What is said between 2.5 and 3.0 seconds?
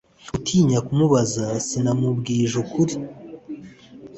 ukuri